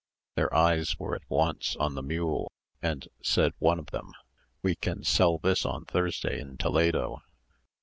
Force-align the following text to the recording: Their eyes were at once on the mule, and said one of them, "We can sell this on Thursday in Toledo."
Their 0.33 0.51
eyes 0.51 0.97
were 0.97 1.13
at 1.13 1.21
once 1.29 1.75
on 1.75 1.93
the 1.93 2.01
mule, 2.01 2.51
and 2.81 3.07
said 3.21 3.53
one 3.59 3.77
of 3.77 3.91
them, 3.91 4.13
"We 4.63 4.73
can 4.73 5.03
sell 5.03 5.37
this 5.37 5.63
on 5.63 5.85
Thursday 5.85 6.39
in 6.39 6.57
Toledo." 6.57 7.21